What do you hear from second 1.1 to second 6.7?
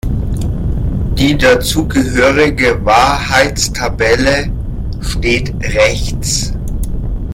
Die dazugehörige Wahrheitstabelle steht rechts.